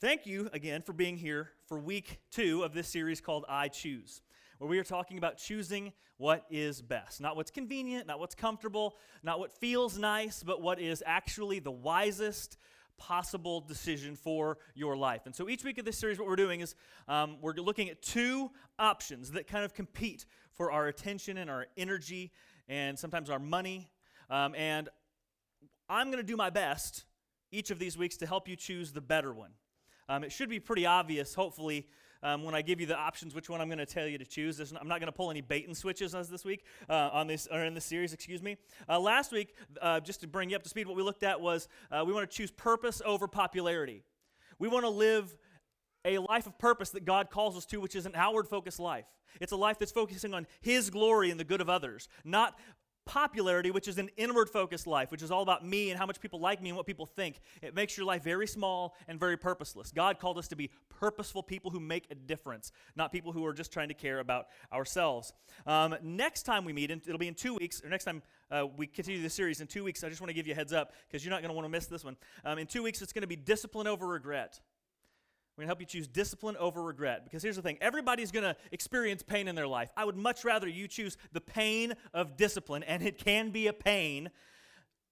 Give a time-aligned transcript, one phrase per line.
[0.00, 4.22] Thank you again for being here for week two of this series called I Choose,
[4.58, 7.20] where we are talking about choosing what is best.
[7.20, 11.72] Not what's convenient, not what's comfortable, not what feels nice, but what is actually the
[11.72, 12.58] wisest
[12.96, 15.22] possible decision for your life.
[15.26, 16.76] And so each week of this series, what we're doing is
[17.08, 21.66] um, we're looking at two options that kind of compete for our attention and our
[21.76, 22.30] energy
[22.68, 23.90] and sometimes our money.
[24.30, 24.88] Um, and
[25.88, 27.04] I'm going to do my best
[27.50, 29.50] each of these weeks to help you choose the better one.
[30.08, 31.86] Um, it should be pretty obvious, hopefully,
[32.22, 34.24] um, when I give you the options, which one I'm going to tell you to
[34.24, 34.58] choose.
[34.58, 37.46] I'm not going to pull any bait and switches as this week uh, on this
[37.50, 38.12] or in this series.
[38.12, 38.56] Excuse me.
[38.88, 41.40] Uh, last week, uh, just to bring you up to speed, what we looked at
[41.40, 44.02] was uh, we want to choose purpose over popularity.
[44.58, 45.36] We want to live
[46.04, 49.06] a life of purpose that God calls us to, which is an outward focused life.
[49.40, 52.58] It's a life that's focusing on His glory and the good of others, not
[53.08, 56.20] popularity, which is an inward focused life, which is all about me and how much
[56.20, 57.40] people like me and what people think.
[57.62, 59.90] It makes your life very small and very purposeless.
[59.90, 63.54] God called us to be purposeful people who make a difference, not people who are
[63.54, 65.32] just trying to care about ourselves.
[65.66, 68.86] Um, next time we meet, it'll be in two weeks, or next time uh, we
[68.86, 70.92] continue the series in two weeks, I just want to give you a heads up
[71.08, 72.16] because you're not going to want to miss this one.
[72.44, 74.60] Um, in two weeks, it's going to be discipline over regret.
[75.58, 77.24] We're going to help you choose discipline over regret.
[77.24, 79.90] Because here's the thing everybody's going to experience pain in their life.
[79.96, 83.72] I would much rather you choose the pain of discipline, and it can be a
[83.72, 84.30] pain.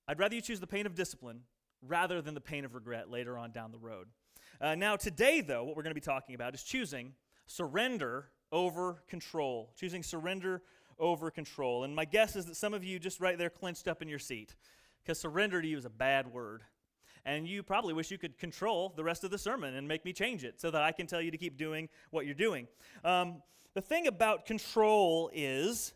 [0.07, 1.41] I'd rather you choose the pain of discipline
[1.83, 4.07] rather than the pain of regret later on down the road.
[4.61, 7.15] Uh, now, today, though, what we're going to be talking about is choosing
[7.47, 9.73] surrender over control.
[9.75, 10.63] Choosing surrender
[10.97, 11.83] over control.
[11.83, 14.21] And my guess is that some of you just right there clenched up in your
[14.21, 14.55] seat
[15.03, 16.63] because surrender to you is a bad word
[17.27, 20.13] and you probably wish you could control the rest of the sermon and make me
[20.13, 22.69] change it so that I can tell you to keep doing what you're doing.
[23.05, 23.43] Um,
[23.75, 25.93] the thing about control is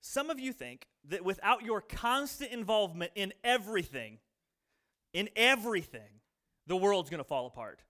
[0.00, 4.18] some of you think that without your constant involvement in everything,
[5.12, 6.20] in everything,
[6.68, 7.82] the world's going to fall apart.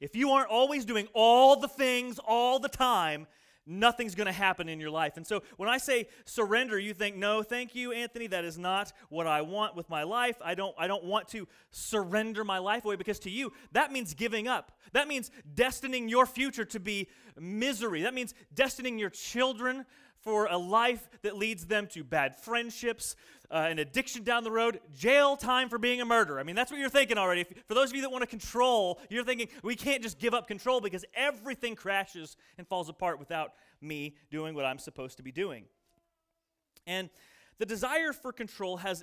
[0.00, 3.28] If you aren't always doing all the things all the time,
[3.66, 5.16] nothing's going to happen in your life.
[5.16, 8.92] And so when I say surrender, you think, "No, thank you, Anthony, that is not
[9.08, 10.36] what I want with my life.
[10.44, 14.14] I don't I don't want to surrender my life away because to you, that means
[14.14, 14.72] giving up.
[14.92, 18.02] That means destining your future to be misery.
[18.02, 19.84] That means destining your children
[20.26, 23.14] for a life that leads them to bad friendships,
[23.50, 26.40] uh, an addiction down the road, jail time for being a murderer.
[26.40, 27.42] I mean, that's what you're thinking already.
[27.42, 30.34] If, for those of you that want to control, you're thinking, we can't just give
[30.34, 35.22] up control because everything crashes and falls apart without me doing what I'm supposed to
[35.22, 35.64] be doing.
[36.86, 37.10] And
[37.58, 39.02] the desire for control has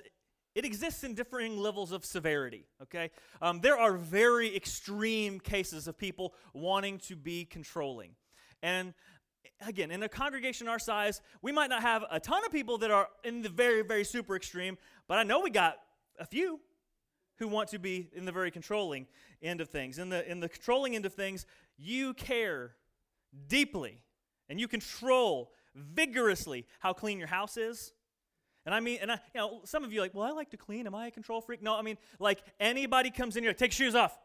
[0.54, 3.10] it exists in differing levels of severity okay
[3.42, 8.10] um, there are very extreme cases of people wanting to be controlling
[8.62, 8.94] and
[9.66, 12.90] again, in a congregation our size, we might not have a ton of people that
[12.90, 14.76] are in the very, very super extreme,
[15.08, 15.76] but I know we got
[16.18, 16.60] a few
[17.38, 19.06] who want to be in the very controlling
[19.42, 19.98] end of things.
[19.98, 21.46] In the, in the controlling end of things,
[21.76, 22.76] you care
[23.48, 24.02] deeply
[24.48, 27.92] and you control vigorously how clean your house is.
[28.66, 30.56] And I mean, and I, you know, some of you like, well, I like to
[30.56, 30.86] clean.
[30.86, 31.62] Am I a control freak?
[31.62, 34.18] No, I mean, like anybody comes in here, take shoes off.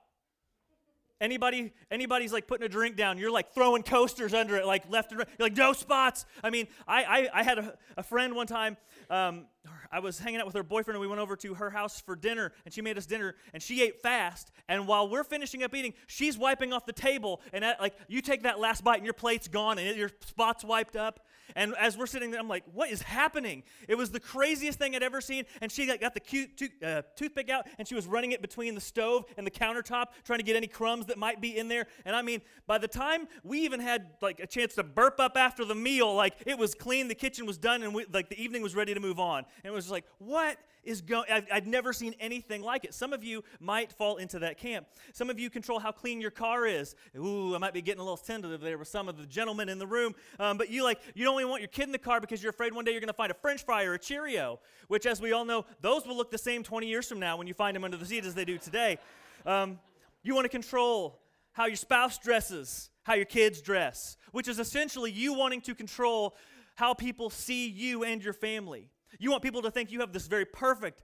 [1.21, 5.11] Anybody, anybody's like putting a drink down, you're like throwing coasters under it, like left
[5.11, 5.27] and right.
[5.37, 6.25] You're like, no spots.
[6.43, 8.77] I mean, I, I, I had a, a friend one time,
[9.09, 9.45] um,
[9.91, 12.15] I was hanging out with her boyfriend and we went over to her house for
[12.15, 14.51] dinner and she made us dinner and she ate fast.
[14.67, 18.21] And while we're finishing up eating, she's wiping off the table and at, like you
[18.21, 21.21] take that last bite and your plate's gone and your spot's wiped up.
[21.55, 23.63] And as we're sitting there, I'm like, what is happening?
[23.87, 25.45] It was the craziest thing I'd ever seen.
[25.61, 28.75] And she got the cute to- uh, toothpick out and she was running it between
[28.75, 31.87] the stove and the countertop, trying to get any crumbs that might be in there.
[32.05, 35.35] And I mean, by the time we even had like a chance to burp up
[35.35, 38.41] after the meal, like it was clean, the kitchen was done, and we, like the
[38.41, 39.45] evening was ready to move on.
[39.63, 42.93] And it was like, what is going I'd never seen anything like it.
[42.93, 44.87] Some of you might fall into that camp.
[45.13, 46.95] Some of you control how clean your car is.
[47.17, 49.77] Ooh, I might be getting a little tentative there with some of the gentlemen in
[49.77, 50.15] the room.
[50.39, 52.51] Um, but you like you don't even want your kid in the car because you're
[52.51, 55.21] afraid one day you're going to find a French fry or a Cheerio, which, as
[55.21, 57.75] we all know, those will look the same 20 years from now when you find
[57.75, 58.97] them under the seat as they do today.
[59.45, 59.79] Um,
[60.23, 61.19] you want to control
[61.51, 66.35] how your spouse dresses, how your kids dress, which is essentially you wanting to control
[66.75, 68.89] how people see you and your family.
[69.17, 71.03] You want people to think you have this very perfect,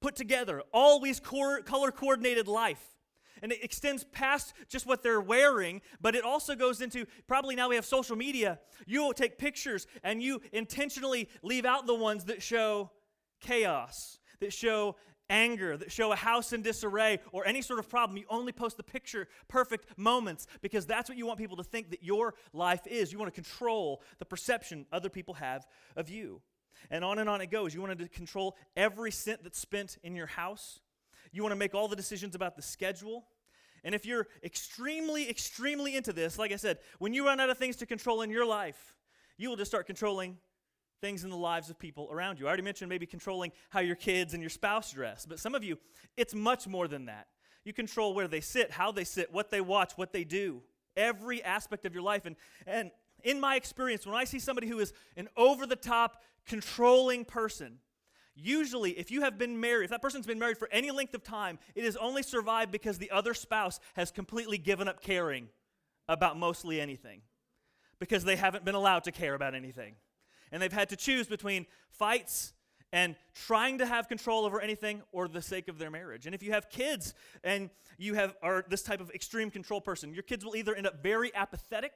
[0.00, 2.82] put together, always color coordinated life.
[3.42, 7.68] And it extends past just what they're wearing, but it also goes into probably now
[7.68, 8.60] we have social media.
[8.86, 12.90] You will take pictures and you intentionally leave out the ones that show
[13.40, 14.96] chaos, that show
[15.28, 18.16] anger, that show a house in disarray, or any sort of problem.
[18.16, 21.90] You only post the picture perfect moments because that's what you want people to think
[21.90, 23.12] that your life is.
[23.12, 26.42] You want to control the perception other people have of you.
[26.90, 27.74] And on and on it goes.
[27.74, 30.80] You want to control every cent that's spent in your house.
[31.32, 33.24] You want to make all the decisions about the schedule.
[33.84, 37.58] And if you're extremely, extremely into this, like I said, when you run out of
[37.58, 38.96] things to control in your life,
[39.36, 40.36] you will just start controlling
[41.00, 42.46] things in the lives of people around you.
[42.46, 45.64] I already mentioned maybe controlling how your kids and your spouse dress, but some of
[45.64, 45.78] you,
[46.16, 47.26] it's much more than that.
[47.64, 50.62] You control where they sit, how they sit, what they watch, what they do,
[50.96, 52.24] every aspect of your life.
[52.24, 52.36] And,
[52.66, 52.90] and
[53.24, 57.78] in my experience, when I see somebody who is an over the top, controlling person,
[58.34, 61.22] Usually, if you have been married, if that person's been married for any length of
[61.22, 65.48] time, it has only survived because the other spouse has completely given up caring
[66.08, 67.20] about mostly anything
[67.98, 69.96] because they haven't been allowed to care about anything.
[70.50, 72.54] And they've had to choose between fights
[72.90, 76.24] and trying to have control over anything or the sake of their marriage.
[76.26, 77.14] And if you have kids
[77.44, 80.86] and you have are this type of extreme control person, your kids will either end
[80.86, 81.92] up very apathetic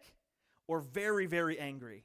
[0.68, 2.04] or very very angry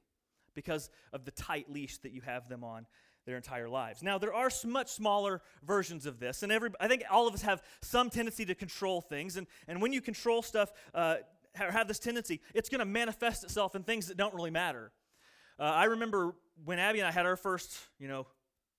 [0.54, 2.86] because of the tight leash that you have them on
[3.26, 4.02] their entire lives.
[4.02, 7.44] Now, there are much smaller versions of this, and every, I think all of us
[7.44, 9.38] have some tendency to control things.
[9.38, 11.18] And, and when you control stuff, uh,
[11.54, 14.92] have this tendency, it's going to manifest itself in things that don't really matter.
[15.60, 16.34] Uh, I remember
[16.66, 18.26] when Abby and I had our first, you know,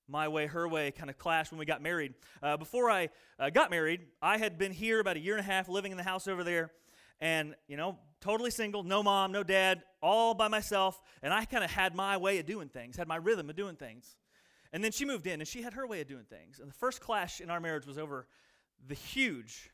[0.09, 2.15] my way, her way kind of clash when we got married.
[2.43, 5.51] Uh, before I uh, got married, I had been here about a year and a
[5.51, 6.73] half, living in the house over there,
[7.23, 11.63] and, you know, totally single, no mom, no dad, all by myself, and I kind
[11.63, 14.17] of had my way of doing things, had my rhythm of doing things.
[14.73, 16.59] And then she moved in and she had her way of doing things.
[16.59, 18.27] And the first clash in our marriage was over
[18.89, 19.71] the huge,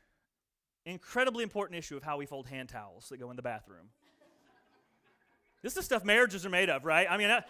[0.84, 3.88] incredibly important issue of how we fold hand towels that go in the bathroom.
[5.62, 7.06] this is stuff marriages are made of, right?
[7.08, 7.42] I mean, I,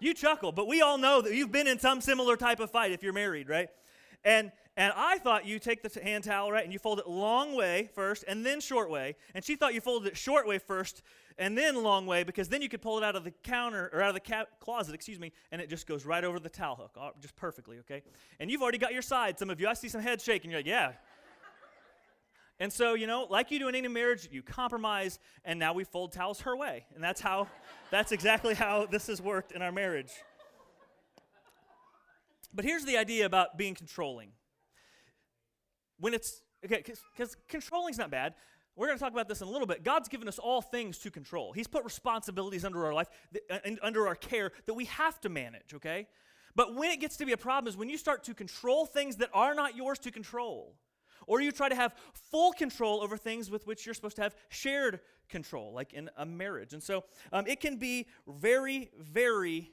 [0.00, 2.92] you chuckle, but we all know that you've been in some similar type of fight
[2.92, 3.70] if you're married, right?
[4.22, 7.56] And and I thought you take the hand towel, right, and you fold it long
[7.56, 9.16] way first and then short way.
[9.34, 11.02] And she thought you folded it short way first
[11.38, 14.02] and then long way because then you could pull it out of the counter or
[14.02, 16.76] out of the ca- closet, excuse me, and it just goes right over the towel
[16.76, 18.02] hook, just perfectly, okay?
[18.38, 19.38] And you've already got your side.
[19.38, 20.50] Some of you, I see some heads shaking.
[20.50, 20.92] You're like, yeah.
[22.60, 25.84] and so, you know, like you do in any marriage, you compromise, and now we
[25.84, 26.84] fold towels her way.
[26.94, 27.48] And that's how,
[27.90, 30.12] that's exactly how this has worked in our marriage.
[32.52, 34.32] But here's the idea about being controlling
[35.98, 38.34] when it's, okay, because controlling's not bad.
[38.76, 39.84] We're going to talk about this in a little bit.
[39.84, 41.52] God's given us all things to control.
[41.52, 43.08] He's put responsibilities under our life
[43.64, 46.08] and under our care that we have to manage, okay?
[46.54, 49.16] But when it gets to be a problem is when you start to control things
[49.16, 50.74] that are not yours to control.
[51.26, 51.94] Or you try to have
[52.30, 56.26] full control over things with which you're supposed to have shared control, like in a
[56.26, 56.72] marriage.
[56.72, 59.72] And so um, it can be very, very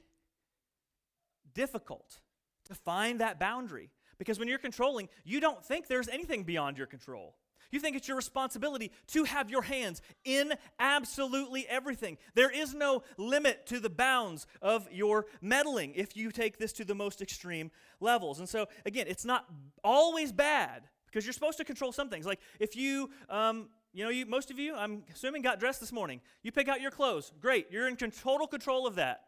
[1.52, 2.20] difficult
[2.64, 3.90] to find that boundary.
[4.18, 7.34] Because when you're controlling, you don't think there's anything beyond your control.
[7.70, 12.18] You think it's your responsibility to have your hands in absolutely everything.
[12.34, 16.84] There is no limit to the bounds of your meddling if you take this to
[16.84, 18.38] the most extreme levels.
[18.38, 19.46] And so, again, it's not
[19.82, 22.26] always bad because you're supposed to control some things.
[22.26, 25.92] Like if you, um, you know, you, most of you, I'm assuming, got dressed this
[25.92, 26.20] morning.
[26.42, 27.32] You pick out your clothes.
[27.40, 27.68] Great.
[27.70, 29.22] You're in total control of that.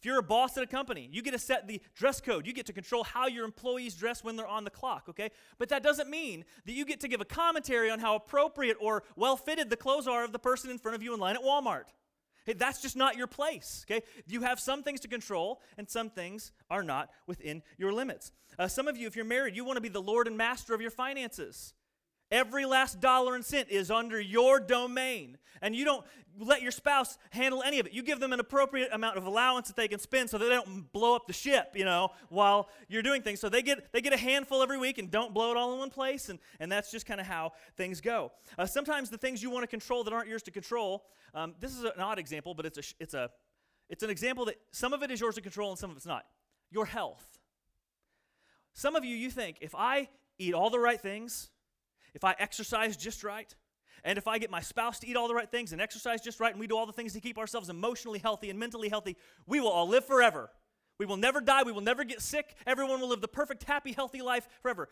[0.00, 2.46] If you're a boss at a company, you get to set the dress code.
[2.46, 5.30] You get to control how your employees dress when they're on the clock, okay?
[5.58, 9.02] But that doesn't mean that you get to give a commentary on how appropriate or
[9.14, 11.42] well fitted the clothes are of the person in front of you in line at
[11.42, 11.84] Walmart.
[12.46, 14.02] Hey, that's just not your place, okay?
[14.26, 18.32] You have some things to control, and some things are not within your limits.
[18.58, 20.72] Uh, some of you, if you're married, you want to be the Lord and master
[20.72, 21.74] of your finances.
[22.30, 25.36] Every last dollar and cent is under your domain.
[25.62, 26.06] And you don't
[26.38, 27.92] let your spouse handle any of it.
[27.92, 30.90] You give them an appropriate amount of allowance that they can spend so they don't
[30.92, 33.40] blow up the ship, you know, while you're doing things.
[33.40, 35.78] So they get, they get a handful every week and don't blow it all in
[35.78, 36.28] one place.
[36.28, 38.32] And, and that's just kind of how things go.
[38.56, 41.76] Uh, sometimes the things you want to control that aren't yours to control, um, this
[41.76, 43.28] is an odd example, but it's, a, it's, a,
[43.88, 46.06] it's an example that some of it is yours to control and some of it's
[46.06, 46.24] not.
[46.70, 47.38] Your health.
[48.72, 50.08] Some of you, you think, if I
[50.38, 51.50] eat all the right things,
[52.14, 53.54] if I exercise just right,
[54.04, 56.40] and if I get my spouse to eat all the right things and exercise just
[56.40, 59.16] right, and we do all the things to keep ourselves emotionally healthy and mentally healthy,
[59.46, 60.50] we will all live forever.
[60.98, 61.62] We will never die.
[61.62, 62.54] We will never get sick.
[62.66, 64.88] Everyone will live the perfect, happy, healthy life forever.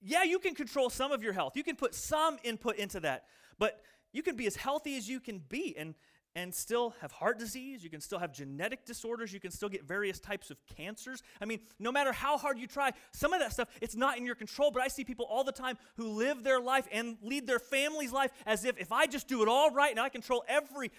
[0.00, 1.56] Yeah, you can control some of your health.
[1.56, 3.24] You can put some input into that.
[3.58, 3.80] But
[4.12, 5.74] you can be as healthy as you can be.
[5.76, 5.94] And
[6.34, 7.84] and still have heart disease.
[7.84, 9.32] You can still have genetic disorders.
[9.32, 11.22] You can still get various types of cancers.
[11.40, 14.24] I mean, no matter how hard you try, some of that stuff, it's not in
[14.24, 14.70] your control.
[14.70, 18.12] But I see people all the time who live their life and lead their family's
[18.12, 20.90] life as if if I just do it all right and I control every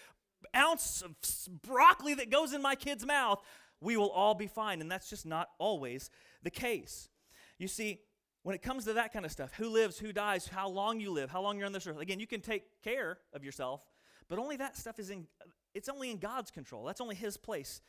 [0.55, 1.15] ounce of
[1.61, 3.41] broccoli that goes in my kid's mouth,
[3.81, 4.81] we will all be fine.
[4.81, 6.09] And that's just not always
[6.43, 7.09] the case.
[7.57, 8.01] You see,
[8.43, 11.11] when it comes to that kind of stuff, who lives, who dies, how long you
[11.11, 13.81] live, how long you're on this earth, again, you can take care of yourself
[14.29, 15.27] but only that stuff is in,
[15.73, 16.85] it's only in God's control.
[16.85, 17.81] That's only His place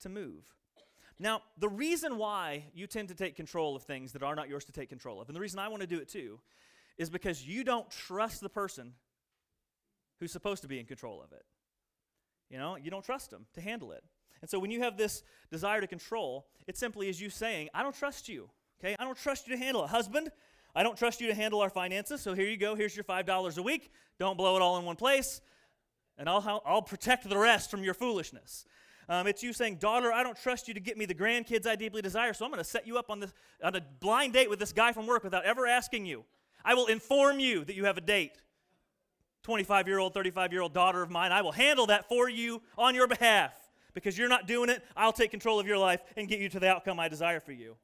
[0.00, 0.54] to move.
[1.18, 4.64] Now, the reason why you tend to take control of things that are not yours
[4.66, 6.38] to take control of, and the reason I want to do it too,
[6.96, 8.92] is because you don't trust the person
[10.20, 11.44] who's supposed to be in control of it.
[12.50, 14.02] You know, you don't trust them to handle it.
[14.40, 17.82] And so when you have this desire to control, it simply is you saying, I
[17.82, 18.48] don't trust you.
[18.80, 18.94] Okay?
[18.98, 19.90] I don't trust you to handle it.
[19.90, 20.30] Husband,
[20.74, 22.74] I don't trust you to handle our finances, so here you go.
[22.74, 23.90] Here's your $5 a week.
[24.18, 25.40] Don't blow it all in one place,
[26.18, 28.66] and I'll, I'll protect the rest from your foolishness.
[29.08, 31.76] Um, it's you saying, Daughter, I don't trust you to get me the grandkids I
[31.76, 33.32] deeply desire, so I'm going to set you up on, this,
[33.62, 36.24] on a blind date with this guy from work without ever asking you.
[36.64, 38.32] I will inform you that you have a date.
[39.44, 42.60] 25 year old, 35 year old daughter of mine, I will handle that for you
[42.76, 43.52] on your behalf.
[43.94, 46.60] Because you're not doing it, I'll take control of your life and get you to
[46.60, 47.76] the outcome I desire for you.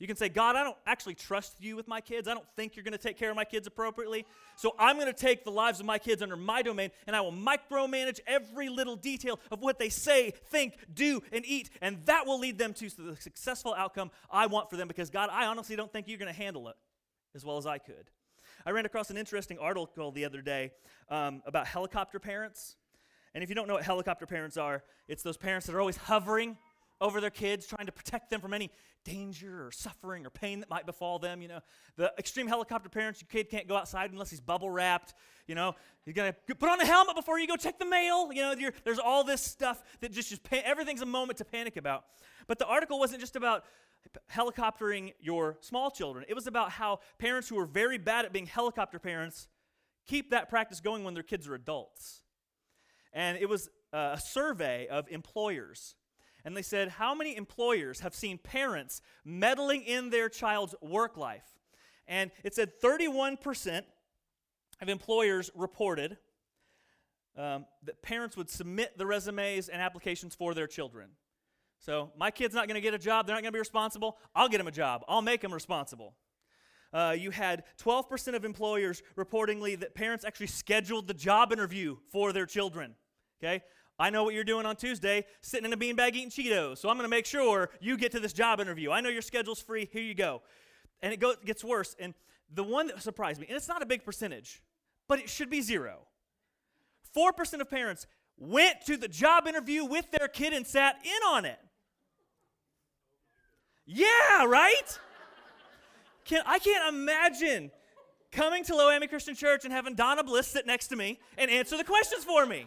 [0.00, 2.26] You can say, God, I don't actually trust you with my kids.
[2.26, 4.24] I don't think you're going to take care of my kids appropriately.
[4.56, 7.20] So I'm going to take the lives of my kids under my domain and I
[7.20, 11.68] will micromanage every little detail of what they say, think, do, and eat.
[11.82, 15.28] And that will lead them to the successful outcome I want for them because, God,
[15.30, 16.76] I honestly don't think you're going to handle it
[17.34, 18.10] as well as I could.
[18.64, 20.72] I ran across an interesting article the other day
[21.10, 22.76] um, about helicopter parents.
[23.34, 25.98] And if you don't know what helicopter parents are, it's those parents that are always
[25.98, 26.56] hovering
[27.00, 28.70] over their kids, trying to protect them from any
[29.04, 31.42] danger or suffering or pain that might befall them.
[31.42, 31.60] You know,
[31.96, 35.14] the extreme helicopter parents, your kid can't go outside unless he's bubble wrapped.
[35.46, 38.32] You know, you're gonna put on a helmet before you go check the mail.
[38.32, 42.04] You know, there's all this stuff that just, just everything's a moment to panic about.
[42.46, 43.64] But the article wasn't just about
[44.32, 46.24] helicoptering your small children.
[46.28, 49.48] It was about how parents who are very bad at being helicopter parents
[50.06, 52.22] keep that practice going when their kids are adults.
[53.12, 55.94] And it was uh, a survey of employers.
[56.44, 61.44] And they said, How many employers have seen parents meddling in their child's work life?
[62.06, 63.82] And it said 31%
[64.82, 66.18] of employers reported
[67.36, 71.10] um, that parents would submit the resumes and applications for their children.
[71.78, 73.26] So my kid's not going to get a job.
[73.26, 74.18] They're not going to be responsible.
[74.34, 75.02] I'll get them a job.
[75.08, 76.14] I'll make them responsible.
[76.92, 82.32] Uh, you had 12% of employers reportingly that parents actually scheduled the job interview for
[82.32, 82.94] their children.
[83.42, 83.62] Okay?
[84.00, 86.78] I know what you're doing on Tuesday, sitting in a beanbag eating Cheetos.
[86.78, 88.90] So I'm going to make sure you get to this job interview.
[88.90, 89.90] I know your schedule's free.
[89.92, 90.40] Here you go.
[91.02, 91.94] And it go, gets worse.
[92.00, 92.14] And
[92.52, 94.62] the one that surprised me, and it's not a big percentage,
[95.06, 96.06] but it should be zero.
[97.14, 98.06] 4% of parents
[98.38, 101.58] went to the job interview with their kid and sat in on it.
[103.84, 104.98] Yeah, right?
[106.24, 107.70] Can, I can't imagine
[108.32, 111.76] coming to Low Christian Church and having Donna Bliss sit next to me and answer
[111.76, 112.66] the questions for me.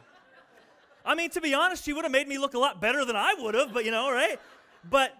[1.06, 3.16] I mean, to be honest, she would have made me look a lot better than
[3.16, 4.40] I would have, but you know, right?
[4.90, 5.14] But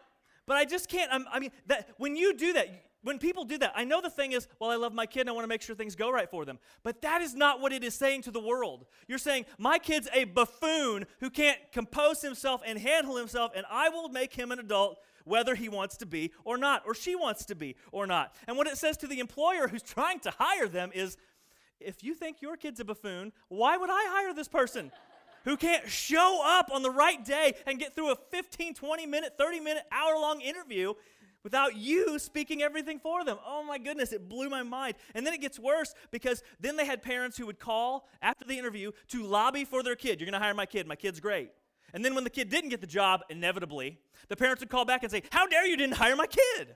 [0.46, 1.12] but I just can't.
[1.12, 2.68] I'm, i mean, that when you do that,
[3.02, 5.30] when people do that, I know the thing is, well, I love my kid and
[5.30, 6.58] I want to make sure things go right for them.
[6.84, 8.86] But that is not what it is saying to the world.
[9.08, 13.90] You're saying, my kid's a buffoon who can't compose himself and handle himself, and I
[13.90, 17.46] will make him an adult whether he wants to be or not, or she wants
[17.46, 18.36] to be or not.
[18.48, 21.18] And what it says to the employer who's trying to hire them is
[21.80, 24.92] if you think your kid's a buffoon, why would I hire this person?
[25.46, 29.34] Who can't show up on the right day and get through a 15, 20 minute,
[29.38, 30.94] 30 minute, hour long interview
[31.44, 33.38] without you speaking everything for them.
[33.46, 34.96] Oh my goodness, it blew my mind.
[35.14, 38.58] And then it gets worse because then they had parents who would call after the
[38.58, 40.20] interview to lobby for their kid.
[40.20, 40.88] You're going to hire my kid.
[40.88, 41.52] My kid's great.
[41.94, 45.04] And then when the kid didn't get the job, inevitably, the parents would call back
[45.04, 46.76] and say, How dare you didn't hire my kid?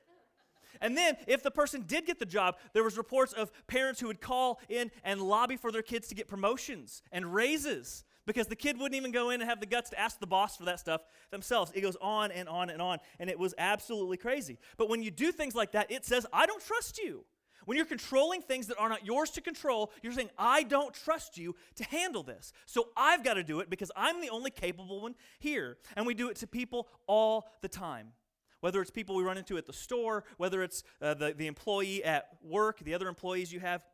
[0.79, 4.07] And then if the person did get the job, there was reports of parents who
[4.07, 8.55] would call in and lobby for their kids to get promotions and raises because the
[8.55, 10.79] kid wouldn't even go in and have the guts to ask the boss for that
[10.79, 11.71] stuff themselves.
[11.73, 14.59] It goes on and on and on, and it was absolutely crazy.
[14.77, 17.23] But when you do things like that, it says, I don't trust you.
[17.65, 21.37] When you're controlling things that are not yours to control, you're saying, I don't trust
[21.37, 22.53] you to handle this.
[22.65, 25.77] So I've got to do it because I'm the only capable one here.
[25.97, 28.13] And we do it to people all the time.
[28.61, 32.03] Whether it's people we run into at the store, whether it's uh, the, the employee
[32.03, 33.85] at work, the other employees you have,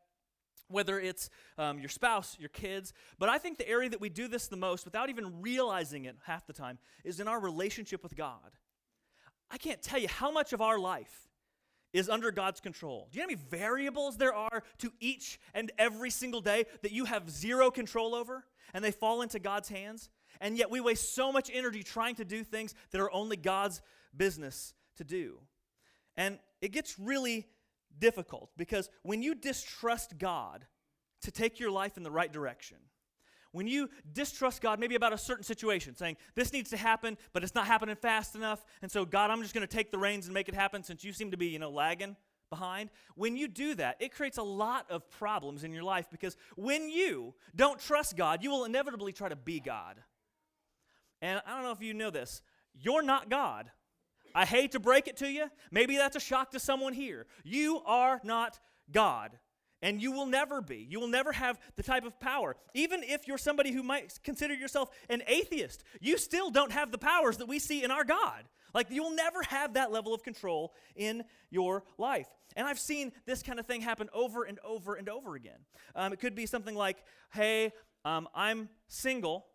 [0.67, 2.93] whether it's um, your spouse, your kids.
[3.19, 6.15] But I think the area that we do this the most, without even realizing it
[6.25, 8.57] half the time, is in our relationship with God.
[9.51, 11.29] I can't tell you how much of our life
[11.93, 13.07] is under God's control.
[13.11, 16.91] Do you know how many variables there are to each and every single day that
[16.91, 18.43] you have zero control over
[18.73, 20.09] and they fall into God's hands?
[20.41, 23.81] And yet we waste so much energy trying to do things that are only God's
[24.17, 25.39] business to do.
[26.17, 27.47] And it gets really
[27.97, 30.65] difficult because when you distrust God
[31.21, 32.77] to take your life in the right direction,
[33.53, 37.43] when you distrust God, maybe about a certain situation, saying, This needs to happen, but
[37.43, 40.25] it's not happening fast enough, and so, God, I'm just going to take the reins
[40.25, 42.15] and make it happen since you seem to be, you know, lagging
[42.49, 42.89] behind.
[43.15, 46.89] When you do that, it creates a lot of problems in your life because when
[46.89, 49.97] you don't trust God, you will inevitably try to be God.
[51.21, 52.41] And I don't know if you know this,
[52.73, 53.71] you're not God.
[54.35, 55.45] I hate to break it to you.
[55.71, 57.27] Maybe that's a shock to someone here.
[57.43, 58.59] You are not
[58.91, 59.31] God.
[59.81, 60.87] And you will never be.
[60.89, 62.55] You will never have the type of power.
[62.73, 66.97] Even if you're somebody who might consider yourself an atheist, you still don't have the
[66.97, 68.45] powers that we see in our God.
[68.73, 72.27] Like, you'll never have that level of control in your life.
[72.55, 75.59] And I've seen this kind of thing happen over and over and over again.
[75.95, 77.73] Um, it could be something like, hey,
[78.05, 79.45] um, I'm single,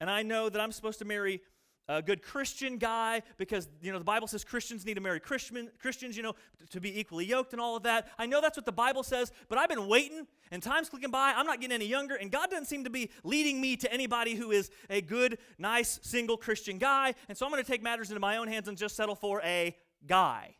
[0.00, 1.40] and I know that I'm supposed to marry
[1.88, 5.70] a good Christian guy because you know the Bible says Christians need to marry Christian,
[5.80, 6.34] Christians, you know,
[6.70, 8.08] to be equally yoked and all of that.
[8.18, 11.32] I know that's what the Bible says, but I've been waiting and time's clicking by.
[11.34, 14.34] I'm not getting any younger, and God doesn't seem to be leading me to anybody
[14.34, 17.14] who is a good, nice, single Christian guy.
[17.28, 19.40] And so I'm going to take matters into my own hands and just settle for
[19.42, 19.74] a
[20.06, 20.54] guy.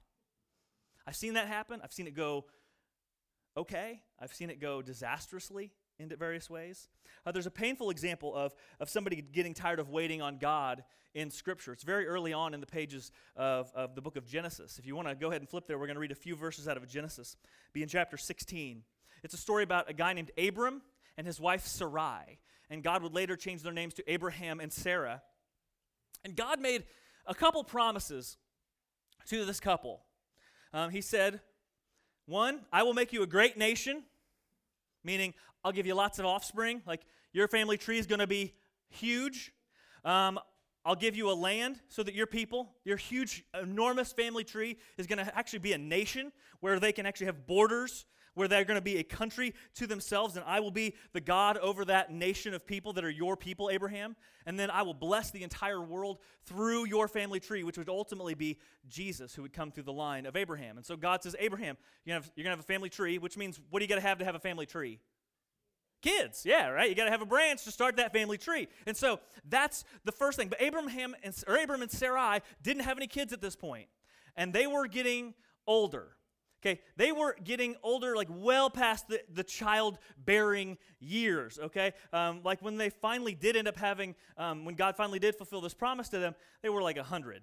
[1.06, 1.80] I've seen that happen.
[1.82, 2.47] I've seen it go
[3.56, 4.00] okay.
[4.18, 6.88] I've seen it go disastrously in various ways.
[7.26, 11.31] Uh, there's a painful example of, of somebody getting tired of waiting on God in
[11.31, 11.73] Scripture.
[11.73, 14.78] It's very early on in the pages of, of the book of Genesis.
[14.78, 16.37] If you want to go ahead and flip there, we're going to read a few
[16.37, 17.37] verses out of Genesis.
[17.73, 18.83] Be in chapter 16.
[19.25, 20.83] It's a story about a guy named Abram
[21.17, 22.38] and his wife Sarai.
[22.71, 25.23] And God would later change their names to Abraham and Sarah.
[26.25, 26.85] And God made
[27.26, 28.37] a couple promises
[29.26, 30.02] to this couple.
[30.73, 31.40] Um, he said,
[32.26, 34.05] One, I will make you a great nation,
[35.05, 36.83] meaning I'll give you lots of offspring.
[36.87, 37.02] Like
[37.33, 38.55] your family tree is going to be
[38.88, 39.52] huge.
[40.05, 40.38] Um,
[40.85, 45.07] I'll give you a land so that your people, your huge, enormous family tree, is
[45.07, 48.07] going to actually be a nation where they can actually have borders,
[48.38, 51.57] where they're going to be a country to themselves, and I will be the God
[51.59, 54.14] over that nation of people that are your people, Abraham.
[54.47, 58.35] And then I will bless the entire world through your family tree, which would ultimately
[58.35, 60.76] be Jesus, who would come through the line of Abraham.
[60.76, 63.80] And so God says, Abraham, you're going to have a family tree, which means what
[63.80, 65.00] do you got to have to have a family tree?
[66.00, 66.88] Kids, yeah, right?
[66.88, 68.68] You got to have a branch to start that family tree.
[68.87, 69.18] And so
[69.49, 70.49] that's the first thing.
[70.49, 73.88] But Abraham and, or Abram and Sarai didn't have any kids at this point,
[74.37, 75.35] and they were getting
[75.66, 76.12] older.
[76.61, 81.93] Okay, they were getting older, like well past the, the childbearing years, okay?
[82.13, 85.61] Um, like when they finally did end up having, um, when God finally did fulfill
[85.61, 87.43] this promise to them, they were like 100.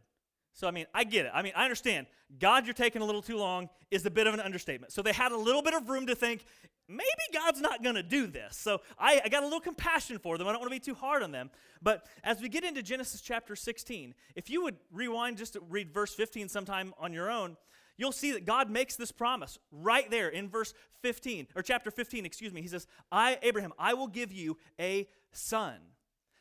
[0.55, 1.31] So, I mean, I get it.
[1.33, 2.07] I mean, I understand.
[2.39, 4.93] God, you're taking a little too long is a bit of an understatement.
[4.93, 6.45] So, they had a little bit of room to think,
[6.87, 8.55] maybe God's not going to do this.
[8.55, 10.47] So, I, I, got a little compassion for them.
[10.47, 11.51] I don't want to be too hard on them.
[11.81, 15.93] But as we get into Genesis chapter 16, if you would rewind just to read
[15.93, 17.57] verse 15 sometime on your own,
[17.97, 22.25] you'll see that God makes this promise right there in verse 15, or chapter 15,
[22.25, 22.61] excuse me.
[22.61, 25.75] He says, I, Abraham, I will give you a son.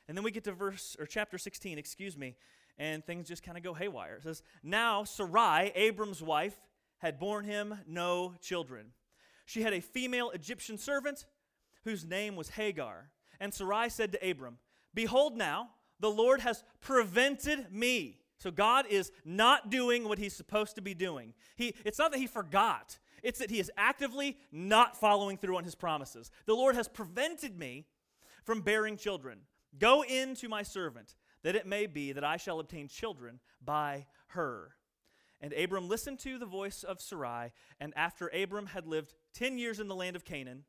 [0.09, 2.37] And then we get to verse, or chapter 16, excuse me
[2.79, 4.17] and things just kind of go haywire.
[4.17, 6.59] It says, Now Sarai, Abram's wife,
[6.99, 8.87] had borne him no children.
[9.47, 11.27] She had a female Egyptian servant
[11.85, 13.11] whose name was Hagar.
[13.41, 14.59] And Sarai said to Abram,
[14.95, 18.21] Behold, now the Lord has prevented me.
[18.39, 21.35] So God is not doing what he's supposed to be doing.
[21.57, 25.65] He, it's not that he forgot, it's that he is actively not following through on
[25.65, 26.31] his promises.
[26.47, 27.87] The Lord has prevented me
[28.45, 29.41] from bearing children.
[29.79, 34.07] Go in to my servant that it may be that I shall obtain children by
[34.29, 34.73] her.
[35.41, 39.79] And Abram listened to the voice of Sarai, and after Abram had lived ten years
[39.79, 40.65] in the land of Canaan,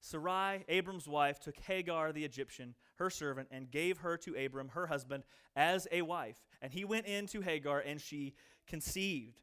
[0.00, 4.86] Sarai, Abram's wife, took Hagar the Egyptian, her servant, and gave her to Abram, her
[4.86, 5.24] husband,
[5.56, 6.38] as a wife.
[6.62, 8.34] And he went in to Hagar, and she
[8.66, 9.40] conceived.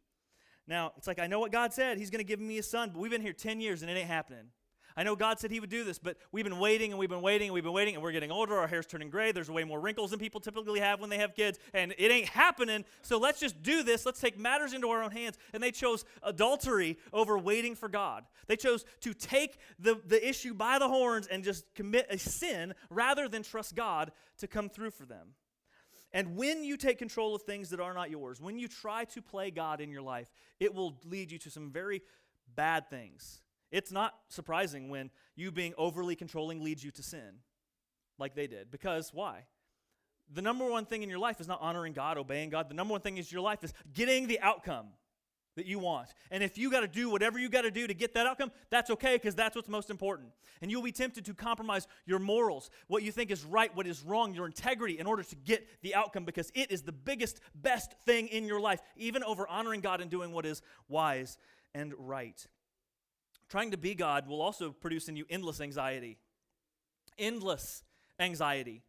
[0.67, 1.97] Now, it's like, I know what God said.
[1.97, 3.95] He's going to give me a son, but we've been here 10 years, and it
[3.95, 4.47] ain't happening.
[4.97, 7.21] I know God said He would do this, but we've been waiting and we've been
[7.21, 8.55] waiting and we've been waiting, and we're getting older.
[8.58, 9.31] Our hair's turning gray.
[9.31, 12.29] There's way more wrinkles than people typically have when they have kids, and it ain't
[12.29, 12.86] happening.
[13.01, 14.05] So let's just do this.
[14.05, 15.38] Let's take matters into our own hands.
[15.53, 18.23] And they chose adultery over waiting for God.
[18.47, 22.73] They chose to take the, the issue by the horns and just commit a sin
[22.89, 25.29] rather than trust God to come through for them.
[26.13, 29.21] And when you take control of things that are not yours, when you try to
[29.21, 30.31] play God in your life,
[30.62, 32.01] it will lead you to some very
[32.55, 33.41] bad things.
[33.75, 37.39] It's not surprising when you being overly controlling leads you to sin,
[38.17, 38.71] like they did.
[38.71, 39.47] Because why?
[40.33, 42.69] The number one thing in your life is not honoring God, obeying God.
[42.69, 44.88] The number one thing in your life is getting the outcome
[45.57, 46.07] that you want.
[46.31, 48.53] And if you got to do whatever you got to do to get that outcome,
[48.69, 50.29] that's okay because that's what's most important.
[50.61, 54.03] And you'll be tempted to compromise your morals, what you think is right, what is
[54.03, 57.91] wrong, your integrity in order to get the outcome because it is the biggest, best
[58.05, 61.38] thing in your life, even over honoring God and doing what is wise
[61.73, 62.47] and right.
[63.49, 66.17] Trying to be God will also produce in you endless anxiety.
[67.17, 67.84] Endless
[68.19, 68.81] anxiety.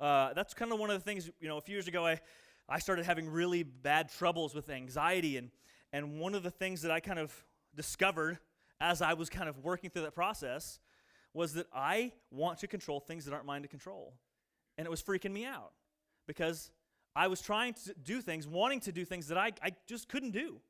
[0.00, 2.20] Uh, that's kind of one of the things, you know, a few years ago, I,
[2.68, 5.36] I started having really bad troubles with anxiety.
[5.36, 5.50] And,
[5.92, 7.32] and one of the things that I kind of
[7.74, 8.38] discovered
[8.80, 10.78] as I was kind of working through that process
[11.34, 14.14] was that I want to control things that aren't mine to control.
[14.78, 15.72] And it was freaking me out
[16.26, 16.70] because
[17.14, 20.30] I was trying to do things, wanting to do things that I, I just couldn't
[20.30, 20.60] do.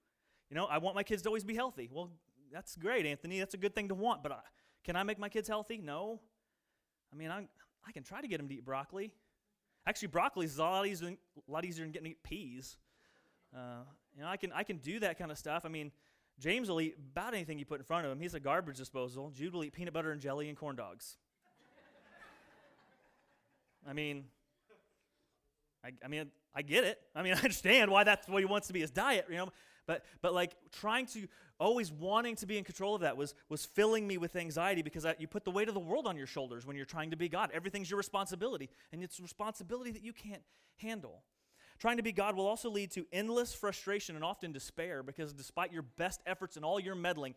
[0.51, 1.89] You know, I want my kids to always be healthy.
[1.93, 2.11] Well,
[2.53, 3.39] that's great, Anthony.
[3.39, 4.39] That's a good thing to want, but I,
[4.85, 5.79] can I make my kids healthy?
[5.79, 6.21] No.
[7.13, 7.47] I mean, I,
[7.87, 9.13] I can try to get them to eat broccoli.
[9.87, 12.77] Actually, broccoli is a lot easier, a lot easier than getting to eat peas.
[13.55, 13.83] Uh,
[14.15, 15.65] you know, I can, I can do that kind of stuff.
[15.65, 15.91] I mean,
[16.39, 18.21] James will eat about anything you put in front of him.
[18.21, 19.31] He's a garbage disposal.
[19.31, 21.17] Jude will eat peanut butter and jelly and corn dogs.
[23.89, 24.25] I mean,
[25.85, 26.99] I, I mean, I get it.
[27.15, 29.49] I mean, I understand why that's what he wants to be his diet, you know.
[29.87, 31.27] But but like trying to
[31.61, 35.05] always wanting to be in control of that was was filling me with anxiety because
[35.05, 37.17] I, you put the weight of the world on your shoulders when you're trying to
[37.17, 37.51] be God.
[37.53, 40.43] Everything's your responsibility, and it's responsibility that you can't
[40.79, 41.23] handle.
[41.79, 45.73] Trying to be God will also lead to endless frustration and often despair because despite
[45.73, 47.35] your best efforts and all your meddling,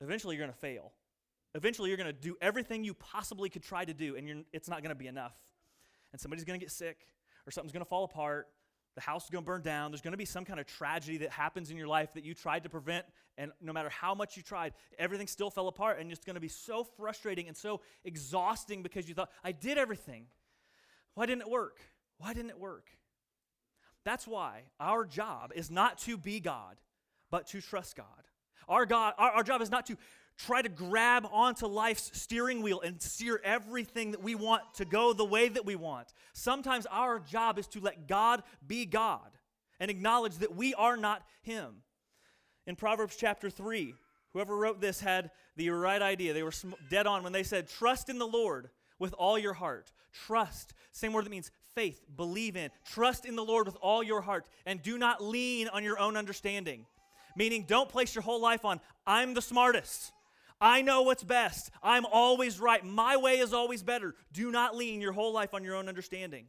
[0.00, 0.92] eventually you're going to fail.
[1.54, 4.82] Eventually you're going to do everything you possibly could try to do, and it's not
[4.82, 5.34] going to be enough.
[6.12, 6.98] And somebody's going to get sick,
[7.46, 8.48] or something's going to fall apart,
[8.96, 9.92] the house is going to burn down.
[9.92, 12.34] There's going to be some kind of tragedy that happens in your life that you
[12.34, 13.04] tried to prevent,
[13.38, 16.40] and no matter how much you tried, everything still fell apart, and it's going to
[16.40, 20.26] be so frustrating and so exhausting because you thought, I did everything.
[21.14, 21.78] Why didn't it work?
[22.18, 22.88] Why didn't it work?
[24.04, 26.76] That's why our job is not to be God,
[27.30, 28.06] but to trust God.
[28.68, 29.96] Our, God, our, our job is not to
[30.36, 35.12] try to grab onto life's steering wheel and steer everything that we want to go
[35.12, 36.12] the way that we want.
[36.32, 39.30] Sometimes our job is to let God be God
[39.80, 41.82] and acknowledge that we are not Him.
[42.66, 43.94] In Proverbs chapter 3,
[44.32, 46.32] whoever wrote this had the right idea.
[46.32, 46.52] They were
[46.90, 48.68] dead on when they said, Trust in the Lord
[48.98, 49.92] with all your heart.
[50.12, 52.70] Trust, same word that means faith, believe in.
[52.84, 56.16] Trust in the Lord with all your heart and do not lean on your own
[56.16, 56.86] understanding.
[57.36, 60.12] Meaning, don't place your whole life on, I'm the smartest.
[60.60, 61.70] I know what's best.
[61.82, 62.84] I'm always right.
[62.84, 64.14] My way is always better.
[64.32, 66.46] Do not lean your whole life on your own understanding.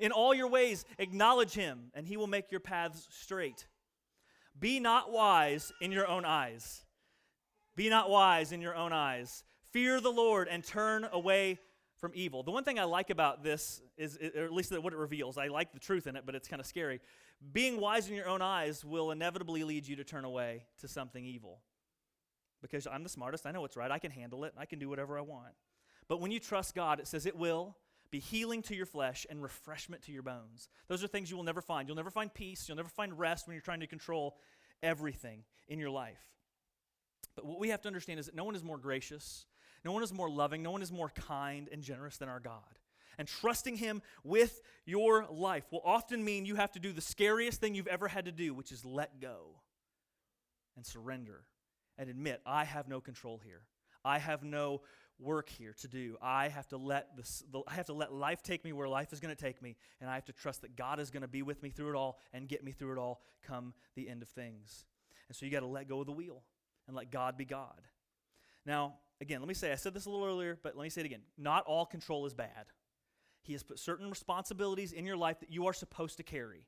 [0.00, 3.66] In all your ways, acknowledge him, and he will make your paths straight.
[4.58, 6.84] Be not wise in your own eyes.
[7.76, 9.44] Be not wise in your own eyes.
[9.72, 11.58] Fear the Lord and turn away
[11.96, 12.42] from evil.
[12.42, 15.46] The one thing I like about this is, or at least what it reveals, I
[15.46, 17.00] like the truth in it, but it's kind of scary.
[17.52, 21.24] Being wise in your own eyes will inevitably lead you to turn away to something
[21.24, 21.60] evil
[22.64, 23.44] because I'm the smartest.
[23.44, 23.90] I know what's right.
[23.90, 24.54] I can handle it.
[24.56, 25.52] I can do whatever I want.
[26.08, 27.76] But when you trust God, it says it will
[28.10, 30.70] be healing to your flesh and refreshment to your bones.
[30.88, 31.86] Those are things you will never find.
[31.86, 32.66] You'll never find peace.
[32.66, 34.38] You'll never find rest when you're trying to control
[34.82, 36.22] everything in your life.
[37.36, 39.44] But what we have to understand is that no one is more gracious,
[39.84, 42.62] no one is more loving, no one is more kind and generous than our God.
[43.18, 47.60] And trusting Him with your life will often mean you have to do the scariest
[47.60, 49.60] thing you've ever had to do, which is let go
[50.76, 51.44] and surrender
[51.98, 53.62] and admit, I have no control here.
[54.04, 54.82] I have no
[55.18, 56.16] work here to do.
[56.20, 59.12] I have to let this, the, I have to let life take me where life
[59.12, 61.28] is going to take me, and I have to trust that God is going to
[61.28, 64.22] be with me through it all and get me through it all come the end
[64.22, 64.84] of things.
[65.28, 66.42] And so you got to let go of the wheel
[66.86, 67.80] and let God be God.
[68.66, 71.02] Now, again, let me say, I said this a little earlier, but let me say
[71.02, 71.22] it again.
[71.38, 72.66] Not all control is bad.
[73.42, 76.66] He has put certain responsibilities in your life that you are supposed to carry.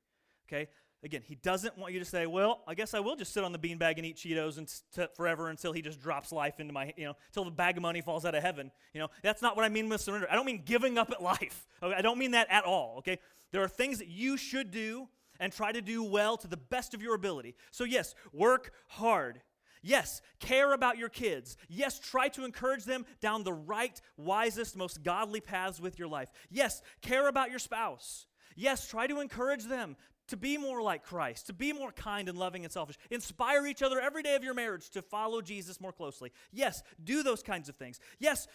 [0.48, 0.68] Okay?
[1.04, 3.52] Again, he doesn't want you to say, well, I guess I will just sit on
[3.52, 6.92] the beanbag and eat Cheetos and st- forever until he just drops life into my,
[6.96, 8.70] you know, until the bag of money falls out of heaven.
[8.92, 10.26] You know, that's not what I mean with surrender.
[10.30, 11.66] I don't mean giving up at life.
[11.82, 11.94] Okay?
[11.94, 13.18] I don't mean that at all, okay?
[13.52, 16.94] There are things that you should do and try to do well to the best
[16.94, 17.54] of your ability.
[17.70, 19.42] So, yes, work hard.
[19.82, 21.58] Yes, care about your kids.
[21.68, 26.30] Yes, try to encourage them down the right, wisest, most godly paths with your life.
[26.50, 28.26] Yes, care about your spouse.
[28.56, 29.96] Yes, try to encourage them
[30.28, 32.98] to be more like Christ, to be more kind and loving and selfish.
[33.10, 36.32] Inspire each other every day of your marriage to follow Jesus more closely.
[36.52, 38.00] Yes, do those kinds of things.
[38.18, 38.48] Yes,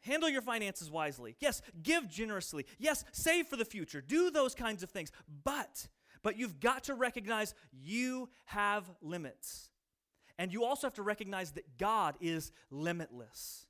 [0.00, 1.36] handle your finances wisely.
[1.40, 2.66] Yes, give generously.
[2.78, 4.00] Yes, save for the future.
[4.00, 5.10] Do those kinds of things.
[5.44, 5.88] But
[6.22, 9.70] but you've got to recognize you have limits.
[10.38, 13.66] And you also have to recognize that God is limitless.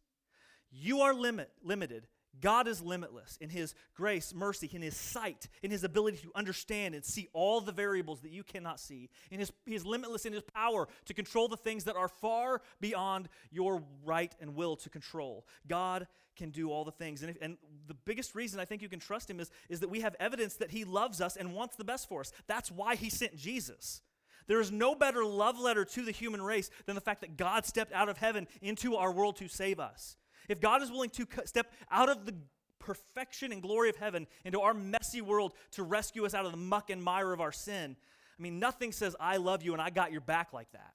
[0.70, 2.06] You are limit, limited
[2.40, 6.94] God is limitless in His grace, mercy, in His sight, in His ability to understand
[6.94, 9.08] and see all the variables that you cannot see.
[9.30, 12.60] In his, he is limitless in His power to control the things that are far
[12.80, 15.46] beyond your right and will to control.
[15.68, 17.22] God can do all the things.
[17.22, 19.90] And, if, and the biggest reason I think you can trust Him is, is that
[19.90, 22.32] we have evidence that He loves us and wants the best for us.
[22.46, 24.02] That's why He sent Jesus.
[24.46, 27.64] There is no better love letter to the human race than the fact that God
[27.64, 30.16] stepped out of heaven into our world to save us.
[30.48, 32.34] If God is willing to step out of the
[32.78, 36.58] perfection and glory of heaven into our messy world to rescue us out of the
[36.58, 37.96] muck and mire of our sin,
[38.38, 40.94] I mean, nothing says, I love you and I got your back like that.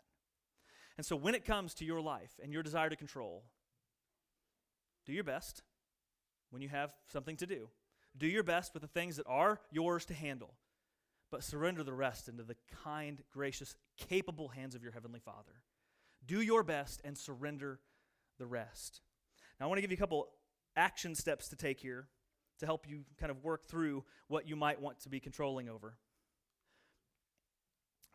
[0.98, 3.46] And so when it comes to your life and your desire to control,
[5.06, 5.64] do your best
[6.50, 7.70] when you have something to do.
[8.18, 10.56] Do your best with the things that are yours to handle,
[11.32, 15.62] but surrender the rest into the kind, gracious, capable hands of your Heavenly Father.
[16.26, 17.80] Do your best and surrender
[18.38, 19.02] the rest.
[19.60, 20.30] Now, I want to give you a couple
[20.76, 22.08] action steps to take here
[22.60, 25.96] to help you kind of work through what you might want to be controlling over.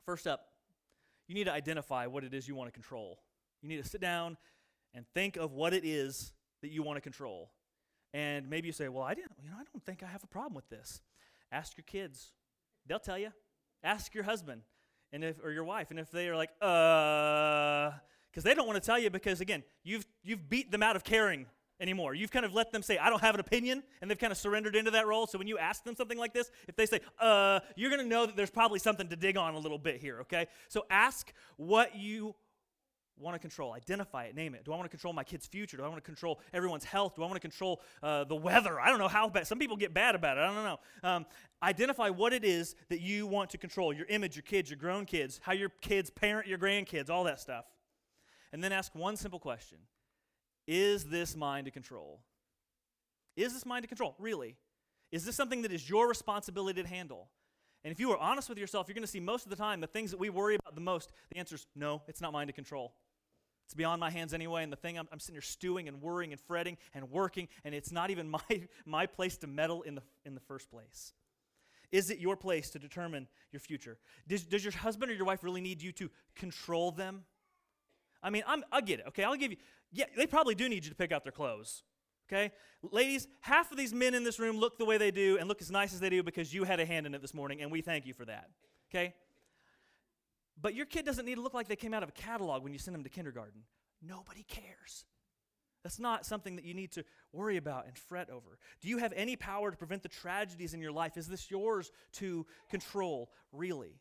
[0.07, 0.49] First up,
[1.27, 3.21] you need to identify what it is you want to control.
[3.63, 4.37] You need to sit down
[4.93, 7.51] and think of what it is that you want to control.
[8.13, 10.27] And maybe you say, "Well, I didn't, you know, I don't think I have a
[10.29, 11.01] problem with this."
[11.51, 12.33] Ask your kids.
[12.87, 13.33] They'll tell you.
[13.83, 14.63] Ask your husband
[15.13, 17.93] and if or your wife and if they are like, "Uh,"
[18.35, 21.05] cuz they don't want to tell you because again, you've you've beat them out of
[21.05, 21.47] caring
[21.81, 22.15] anymore.
[22.15, 24.39] You've kind of let them say, I don't have an opinion, and they've kind of
[24.39, 25.27] surrendered into that role.
[25.27, 28.09] So when you ask them something like this, if they say, uh, you're going to
[28.09, 30.47] know that there's probably something to dig on a little bit here, okay?
[30.69, 32.35] So ask what you
[33.17, 33.73] want to control.
[33.73, 34.65] Identify it, name it.
[34.65, 35.77] Do I want to control my kid's future?
[35.77, 37.15] Do I want to control everyone's health?
[37.15, 38.81] Do I want to control uh, the weather?
[38.81, 39.47] I don't know how bad.
[39.47, 40.41] Some people get bad about it.
[40.41, 40.81] I don't know.
[41.03, 41.27] Um,
[41.63, 45.05] identify what it is that you want to control your image, your kids, your grown
[45.05, 47.67] kids, how your kids parent your grandkids, all that stuff.
[48.55, 49.79] And then ask one simple question
[50.69, 52.21] is this mine to control?
[53.37, 54.15] Is this mine to control?
[54.21, 54.57] Really?
[55.11, 57.29] Is this something that is your responsibility to handle?
[57.83, 59.81] And if you are honest with yourself, you're going to see most of the time
[59.81, 62.47] the things that we worry about the most, the answer is no, it's not mine
[62.47, 62.95] to control.
[63.67, 66.31] It's beyond my hands anyway, and the thing I'm, I'm sitting here stewing and worrying
[66.31, 70.03] and fretting and working, and it's not even my, my place to meddle in the,
[70.25, 71.13] in the first place.
[71.91, 73.99] Is it your place to determine your future?
[74.29, 77.25] Does, does your husband or your wife really need you to control them?
[78.25, 79.23] I mean, I'm, I get it, okay?
[79.23, 79.59] I'll give you,
[79.93, 81.85] yeah, they probably do need you to pick out their clothes.
[82.27, 82.53] Okay?
[82.83, 85.61] Ladies, half of these men in this room look the way they do and look
[85.61, 87.71] as nice as they do because you had a hand in it this morning, and
[87.71, 88.49] we thank you for that.
[88.91, 89.15] Okay?
[90.61, 92.73] But your kid doesn't need to look like they came out of a catalog when
[92.73, 93.63] you send them to kindergarten.
[94.03, 95.05] Nobody cares.
[95.83, 98.59] That's not something that you need to worry about and fret over.
[98.81, 101.19] Do you have any power to prevent the tragedies in your life?
[101.19, 104.01] Is this yours to control, really?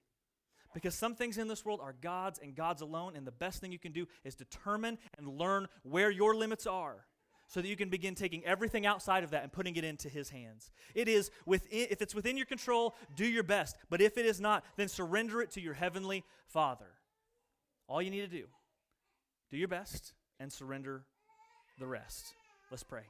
[0.73, 3.71] Because some things in this world are God's and God's alone, and the best thing
[3.71, 7.05] you can do is determine and learn where your limits are
[7.47, 10.29] so that you can begin taking everything outside of that and putting it into his
[10.29, 10.71] hands.
[10.95, 13.75] It is within if it's within your control, do your best.
[13.89, 16.87] But if it is not, then surrender it to your heavenly Father.
[17.87, 18.45] All you need to do.
[19.51, 21.03] Do your best and surrender
[21.79, 22.33] the rest.
[22.71, 23.03] Let's pray.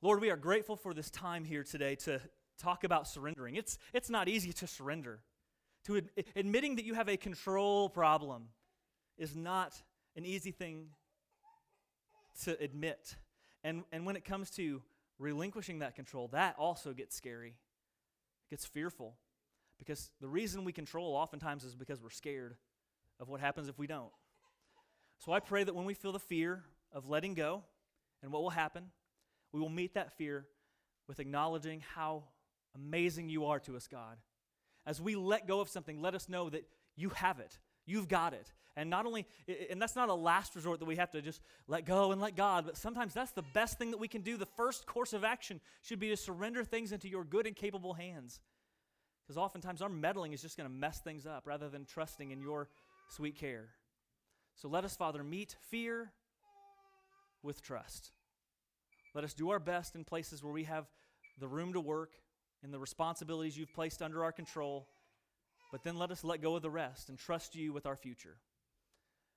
[0.00, 2.20] Lord, we are grateful for this time here today to
[2.58, 3.56] talk about surrendering.
[3.56, 5.20] It's it's not easy to surrender
[5.86, 8.48] to ad- admitting that you have a control problem
[9.18, 9.80] is not
[10.16, 10.88] an easy thing
[12.44, 13.16] to admit.
[13.64, 14.82] And, and when it comes to
[15.18, 19.14] relinquishing that control, that also gets scary, it gets fearful.
[19.78, 22.54] Because the reason we control oftentimes is because we're scared
[23.18, 24.12] of what happens if we don't.
[25.18, 27.62] So I pray that when we feel the fear of letting go
[28.22, 28.90] and what will happen,
[29.52, 30.46] we will meet that fear
[31.08, 32.24] with acknowledging how
[32.74, 34.16] amazing you are to us, God,
[34.86, 36.66] as we let go of something, let us know that
[36.96, 37.58] you have it.
[37.86, 38.52] You've got it.
[38.76, 39.26] And not only,
[39.70, 42.36] and that's not a last resort that we have to just let go and let
[42.36, 44.36] God, but sometimes that's the best thing that we can do.
[44.36, 47.92] The first course of action should be to surrender things into your good and capable
[47.92, 48.40] hands.
[49.22, 52.40] Because oftentimes our meddling is just going to mess things up rather than trusting in
[52.40, 52.68] your
[53.10, 53.68] sweet care.
[54.54, 56.12] So let us, Father, meet fear
[57.42, 58.10] with trust.
[59.14, 60.86] Let us do our best in places where we have
[61.38, 62.14] the room to work
[62.62, 64.86] and the responsibilities you've placed under our control,
[65.70, 68.36] but then let us let go of the rest and trust you with our future.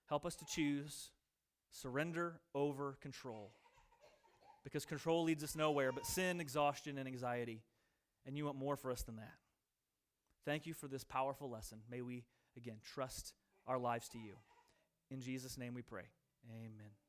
[0.08, 1.12] Help us to choose
[1.72, 3.52] surrender over control.
[4.64, 7.62] Because control leads us nowhere but sin, exhaustion, and anxiety.
[8.26, 9.34] And you want more for us than that.
[10.46, 11.80] Thank you for this powerful lesson.
[11.90, 12.24] May we,
[12.58, 13.34] again, trust
[13.68, 14.34] our lives to you.
[15.10, 16.06] In Jesus' name we pray.
[16.50, 17.05] Amen.